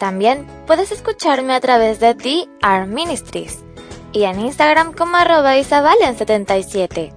También 0.00 0.46
puedes 0.66 0.92
escucharme 0.92 1.52
a 1.52 1.60
través 1.60 2.00
de 2.00 2.14
DR 2.14 2.86
Ministries 2.86 3.58
y 4.14 4.22
en 4.22 4.40
Instagram 4.40 4.94
como 4.94 5.16
arroba 5.16 5.58
isabalen77. 5.58 7.12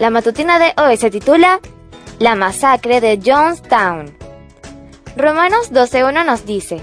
La 0.00 0.10
matutina 0.10 0.58
de 0.58 0.74
hoy 0.76 0.96
se 0.96 1.08
titula 1.08 1.60
La 2.18 2.34
masacre 2.34 3.00
de 3.00 3.20
Jonestown. 3.24 4.12
Romanos 5.16 5.70
12.1 5.70 6.26
nos 6.26 6.46
dice, 6.46 6.82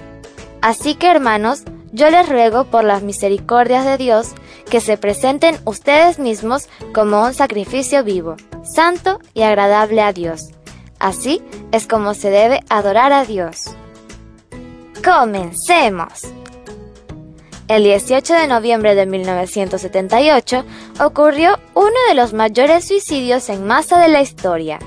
Así 0.62 0.95
que 0.95 1.12
hermanos, 1.12 1.63
yo 1.91 2.09
les 2.09 2.29
ruego 2.29 2.63
por 2.63 2.85
las 2.85 3.04
misericordias 3.04 3.84
de 3.84 3.98
Dios 3.98 4.34
que 4.70 4.79
se 4.79 4.95
presenten 4.95 5.59
ustedes 5.66 6.20
mismos 6.20 6.70
como 6.93 7.21
un 7.21 7.34
sacrificio 7.34 8.02
vivo, 8.05 8.38
santo 8.63 9.20
y 9.34 9.41
agradable 9.41 10.02
a 10.02 10.13
Dios. 10.13 10.52
Así 10.99 11.43
es 11.73 11.85
como 11.85 12.13
se 12.13 12.29
debe 12.29 12.62
adorar 12.70 13.12
a 13.12 13.26
Dios. 13.26 13.77
Comencemos. 15.03 16.21
El 17.67 17.84
18 17.84 18.34
de 18.34 18.48
noviembre 18.48 18.95
de 18.95 19.05
1978 19.05 20.63
ocurrió 21.01 21.59
uno 21.73 21.95
de 22.07 22.15
los 22.15 22.34
mayores 22.34 22.87
suicidios 22.87 23.49
en 23.49 23.65
masa 23.65 23.99
de 23.99 24.07
la 24.07 24.21
historia. 24.21 24.79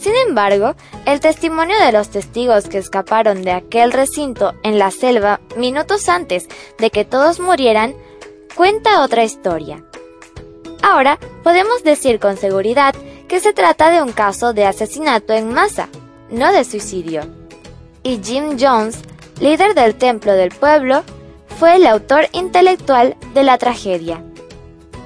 Sin 0.00 0.14
embargo, 0.26 0.74
el 1.06 1.20
testimonio 1.20 1.78
de 1.78 1.92
los 1.92 2.08
testigos 2.10 2.66
que 2.68 2.78
escaparon 2.78 3.42
de 3.42 3.52
aquel 3.52 3.92
recinto 3.92 4.54
en 4.62 4.78
la 4.78 4.90
selva 4.90 5.40
minutos 5.56 6.08
antes 6.08 6.46
de 6.78 6.90
que 6.90 7.04
todos 7.04 7.40
murieran 7.40 7.94
cuenta 8.54 9.02
otra 9.02 9.24
historia. 9.24 9.84
Ahora 10.82 11.18
podemos 11.42 11.82
decir 11.84 12.20
con 12.20 12.36
seguridad 12.36 12.94
que 13.28 13.40
se 13.40 13.52
trata 13.52 13.90
de 13.90 14.02
un 14.02 14.12
caso 14.12 14.52
de 14.52 14.64
asesinato 14.64 15.32
en 15.34 15.52
masa, 15.52 15.88
no 16.30 16.52
de 16.52 16.64
suicidio. 16.64 17.22
Y 18.02 18.20
Jim 18.22 18.56
Jones 18.58 19.02
líder 19.40 19.74
del 19.74 19.94
templo 19.94 20.32
del 20.32 20.50
pueblo, 20.50 21.02
fue 21.58 21.76
el 21.76 21.86
autor 21.86 22.28
intelectual 22.32 23.16
de 23.34 23.42
la 23.42 23.58
tragedia. 23.58 24.22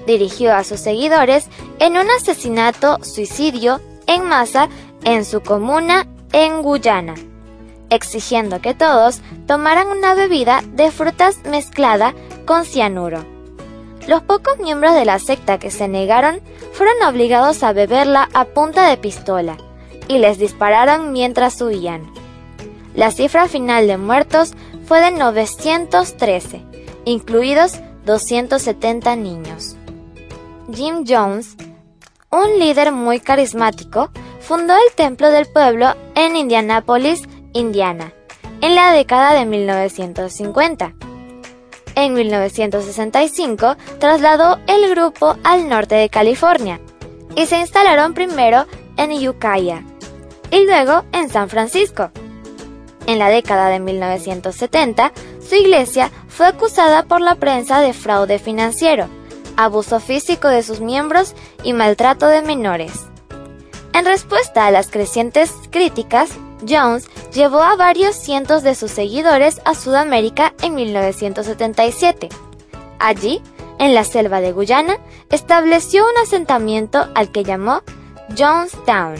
Dirigió 0.06 0.54
a 0.54 0.64
sus 0.64 0.80
seguidores 0.80 1.48
en 1.78 1.96
un 1.96 2.10
asesinato-suicidio 2.10 3.80
en 4.06 4.28
masa 4.28 4.68
en 5.04 5.24
su 5.24 5.40
comuna 5.40 6.06
en 6.32 6.62
Guyana, 6.62 7.14
exigiendo 7.90 8.60
que 8.60 8.74
todos 8.74 9.20
tomaran 9.46 9.88
una 9.88 10.14
bebida 10.14 10.62
de 10.72 10.90
frutas 10.90 11.38
mezclada 11.44 12.14
con 12.46 12.64
cianuro. 12.64 13.24
Los 14.08 14.22
pocos 14.22 14.58
miembros 14.58 14.94
de 14.94 15.04
la 15.04 15.18
secta 15.18 15.58
que 15.58 15.70
se 15.70 15.86
negaron 15.86 16.40
fueron 16.72 17.00
obligados 17.06 17.62
a 17.62 17.72
beberla 17.72 18.28
a 18.34 18.46
punta 18.46 18.88
de 18.88 18.96
pistola 18.96 19.56
y 20.08 20.18
les 20.18 20.38
dispararon 20.38 21.12
mientras 21.12 21.60
huían. 21.60 22.21
La 22.94 23.10
cifra 23.10 23.48
final 23.48 23.86
de 23.86 23.96
muertos 23.96 24.52
fue 24.86 25.00
de 25.00 25.10
913, 25.10 26.60
incluidos 27.04 27.80
270 28.04 29.16
niños. 29.16 29.76
Jim 30.72 31.04
Jones, 31.06 31.56
un 32.30 32.58
líder 32.58 32.92
muy 32.92 33.20
carismático, 33.20 34.10
fundó 34.40 34.74
el 34.74 34.94
Templo 34.94 35.30
del 35.30 35.46
Pueblo 35.46 35.94
en 36.14 36.36
Indianápolis, 36.36 37.22
Indiana, 37.52 38.12
en 38.60 38.74
la 38.74 38.92
década 38.92 39.34
de 39.34 39.46
1950. 39.46 40.94
En 41.94 42.14
1965 42.14 43.76
trasladó 43.98 44.58
el 44.66 44.90
grupo 44.90 45.36
al 45.44 45.68
norte 45.68 45.94
de 45.94 46.08
California 46.08 46.80
y 47.36 47.46
se 47.46 47.58
instalaron 47.58 48.14
primero 48.14 48.66
en 48.96 49.12
Ukiah 49.28 49.82
y 50.50 50.64
luego 50.64 51.04
en 51.12 51.28
San 51.28 51.48
Francisco. 51.48 52.10
En 53.12 53.18
la 53.18 53.28
década 53.28 53.68
de 53.68 53.78
1970, 53.78 55.12
su 55.46 55.54
iglesia 55.54 56.10
fue 56.28 56.46
acusada 56.46 57.02
por 57.02 57.20
la 57.20 57.34
prensa 57.34 57.78
de 57.78 57.92
fraude 57.92 58.38
financiero, 58.38 59.06
abuso 59.58 60.00
físico 60.00 60.48
de 60.48 60.62
sus 60.62 60.80
miembros 60.80 61.34
y 61.62 61.74
maltrato 61.74 62.26
de 62.26 62.40
menores. 62.40 63.04
En 63.92 64.06
respuesta 64.06 64.64
a 64.64 64.70
las 64.70 64.90
crecientes 64.90 65.52
críticas, 65.68 66.30
Jones 66.66 67.06
llevó 67.34 67.60
a 67.60 67.76
varios 67.76 68.16
cientos 68.16 68.62
de 68.62 68.74
sus 68.74 68.90
seguidores 68.90 69.60
a 69.66 69.74
Sudamérica 69.74 70.54
en 70.62 70.74
1977. 70.74 72.30
Allí, 72.98 73.42
en 73.78 73.92
la 73.92 74.04
selva 74.04 74.40
de 74.40 74.52
Guyana, 74.52 74.96
estableció 75.28 76.02
un 76.02 76.16
asentamiento 76.22 77.08
al 77.14 77.30
que 77.30 77.44
llamó 77.44 77.82
Jonestown. 78.38 79.16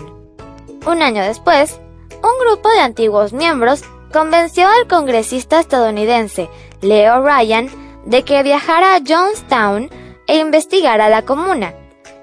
Un 0.86 1.02
año 1.02 1.22
después, 1.22 1.78
un 2.22 2.47
grupo 2.47 2.69
de 2.71 2.81
antiguos 2.81 3.33
miembros 3.33 3.83
convenció 4.12 4.69
al 4.69 4.87
congresista 4.87 5.60
estadounidense 5.60 6.49
Leo 6.81 7.22
Ryan 7.22 7.69
de 8.05 8.25
que 8.25 8.43
viajara 8.43 8.94
a 8.94 9.00
Jonestown 9.06 9.91
e 10.27 10.38
investigara 10.38 11.09
la 11.09 11.22
comuna. 11.22 11.75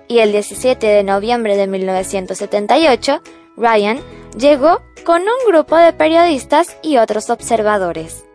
Y 0.08 0.20
el 0.20 0.32
17 0.32 0.86
de 0.86 1.04
noviembre 1.04 1.56
de 1.56 1.68
1978, 1.68 3.22
Ryan 3.58 4.00
llegó 4.38 4.82
con 5.06 5.22
un 5.22 5.48
grupo 5.48 5.78
de 5.78 5.94
periodistas 5.94 6.78
y 6.82 6.98
otros 6.98 7.30
observadores. 7.30 8.26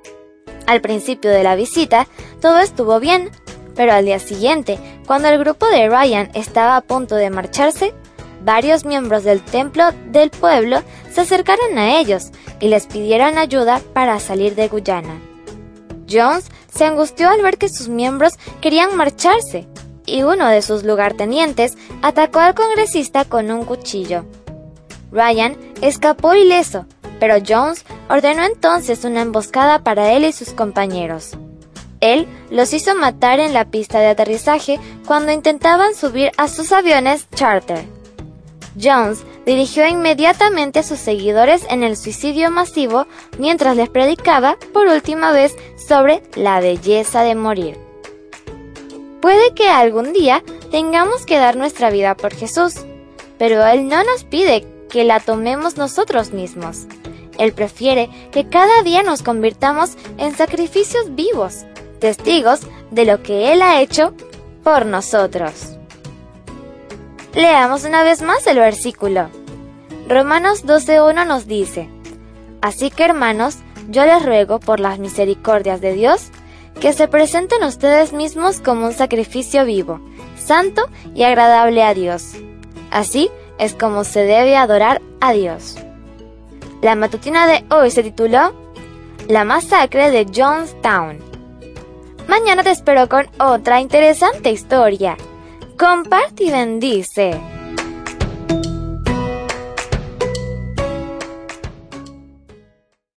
Al 0.67 0.81
principio 0.81 1.31
de 1.31 1.43
la 1.43 1.57
visita, 1.57 2.07
todo 2.41 2.59
estuvo 2.59 3.01
bien, 3.01 3.31
pero 3.75 3.93
al 3.93 4.05
día 4.05 4.19
siguiente, 4.19 4.79
cuando 5.07 5.29
el 5.29 5.39
grupo 5.39 5.67
de 5.67 5.89
Ryan 5.89 6.31
estaba 6.35 6.77
a 6.77 6.81
punto 6.81 7.17
de 7.17 7.31
marcharse, 7.31 7.93
varios 8.44 8.84
miembros 8.84 9.25
del 9.25 9.43
templo 9.43 9.84
del 10.06 10.31
pueblo 10.31 10.82
se 11.10 11.22
acercaron 11.22 11.78
a 11.78 11.99
ellos 11.99 12.31
y 12.60 12.69
les 12.69 12.87
pidieron 12.87 13.38
ayuda 13.38 13.81
para 13.93 14.21
salir 14.21 14.55
de 14.55 14.69
Guyana. 14.69 15.21
Jones 16.10 16.50
se 16.72 16.84
angustió 16.84 17.28
al 17.31 17.43
ver 17.43 17.59
que 17.59 17.69
sus 17.69 17.88
miembros 17.88 18.34
querían 18.60 18.97
marcharse 18.97 19.66
y 20.06 20.22
uno 20.22 20.49
de 20.49 20.62
sus 20.62 20.84
lugartenientes 20.84 21.77
atacó 22.03 22.41
al 22.41 22.55
congresista 22.55 23.25
con 23.25 23.50
un 23.50 23.65
cuchillo. 23.65 24.25
Ryan 25.11 25.56
escapó 25.81 26.34
ileso, 26.34 26.87
pero 27.21 27.37
Jones 27.47 27.84
ordenó 28.09 28.44
entonces 28.44 29.05
una 29.05 29.22
emboscada 29.22 29.82
para 29.82 30.12
él 30.12 30.25
y 30.25 30.32
sus 30.32 30.50
compañeros. 30.50 31.31
Él 32.00 32.26
los 32.50 32.75
hizo 32.75 32.94
matar 32.94 33.41
en 33.41 33.55
la 33.55 33.65
pista 33.65 33.99
de 34.00 34.09
aterrizaje 34.09 34.78
cuando 35.06 35.32
intentaban 35.32 35.94
subir 35.94 36.32
a 36.37 36.49
sus 36.49 36.71
aviones 36.72 37.28
charter. 37.34 37.94
Jones 38.81 39.25
dirigió 39.47 39.87
inmediatamente 39.87 40.81
a 40.81 40.83
sus 40.83 40.99
seguidores 40.99 41.65
en 41.71 41.83
el 41.83 41.97
suicidio 41.97 42.51
masivo 42.51 43.07
mientras 43.39 43.77
les 43.77 43.89
predicaba 43.89 44.57
por 44.73 44.89
última 44.89 45.33
vez 45.33 45.55
sobre 45.77 46.23
la 46.35 46.61
belleza 46.61 47.23
de 47.23 47.35
morir. 47.35 47.79
Puede 49.21 49.55
que 49.55 49.69
algún 49.69 50.12
día 50.12 50.43
tengamos 50.71 51.25
que 51.25 51.39
dar 51.39 51.57
nuestra 51.57 51.91
vida 51.91 52.15
por 52.15 52.35
Jesús, 52.35 52.75
pero 53.39 53.65
Él 53.67 53.89
no 53.89 54.03
nos 54.05 54.25
pide 54.25 54.67
que 54.91 55.05
la 55.05 55.21
tomemos 55.21 55.77
nosotros 55.77 56.33
mismos. 56.33 56.87
Él 57.39 57.53
prefiere 57.53 58.11
que 58.33 58.49
cada 58.49 58.83
día 58.83 59.03
nos 59.03 59.23
convirtamos 59.23 59.97
en 60.19 60.37
sacrificios 60.37 61.15
vivos, 61.15 61.65
testigos 62.00 62.61
de 62.91 63.05
lo 63.05 63.23
que 63.23 63.53
Él 63.53 63.62
ha 63.62 63.81
hecho 63.81 64.15
por 64.62 64.87
nosotros. 64.87 65.74
Leamos 67.35 67.83
una 67.83 68.05
vez 68.05 68.23
más 68.23 68.47
el 68.47 68.59
versículo. 68.59 69.29
Romanos 70.09 70.65
12.1 70.65 71.27
nos 71.27 71.49
dice, 71.49 71.89
Así 72.61 72.91
que 72.91 73.05
hermanos, 73.05 73.59
yo 73.89 74.05
les 74.05 74.25
ruego 74.25 74.61
por 74.61 74.79
las 74.79 75.01
misericordias 75.01 75.81
de 75.81 75.95
Dios, 75.95 76.31
que 76.81 76.93
se 76.93 77.09
presenten 77.09 77.65
ustedes 77.65 78.13
mismos 78.13 78.61
como 78.61 78.87
un 78.87 78.93
sacrificio 78.93 79.65
vivo, 79.65 80.01
santo 80.37 80.89
y 81.13 81.25
agradable 81.25 81.83
a 81.83 81.93
Dios. 81.93 82.35
Así 82.93 83.31
es 83.59 83.75
como 83.75 84.05
se 84.05 84.21
debe 84.21 84.57
adorar 84.57 85.03
a 85.21 85.33
Dios. 85.33 85.77
La 86.83 86.95
matutina 86.95 87.49
de 87.49 87.65
hoy 87.69 87.91
se 87.91 88.05
tituló 88.05 88.55
La 89.27 89.45
masacre 89.45 90.13
de 90.13 90.25
Jonestown. 90.33 91.19
Mañana 92.29 92.63
te 92.63 92.71
espero 92.71 93.09
con 93.09 93.27
otra 93.41 93.81
interesante 93.81 94.53
historia. 94.53 95.17
Comparte 95.76 96.44
y 96.44 96.50
bendice. 96.50 97.54